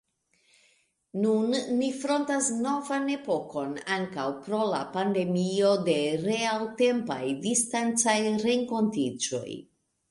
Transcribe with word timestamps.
Nun 1.25 1.57
ni 1.81 1.89
frontas 2.05 2.47
novan 2.63 3.05
epokon, 3.17 3.75
ankaŭ 3.97 4.27
pro 4.47 4.63
la 4.73 4.81
pandemio, 4.97 5.71
de 5.91 5.99
realtempaj, 6.27 7.23
distancaj 7.49 8.19
renkontiĝoj. 8.51 9.49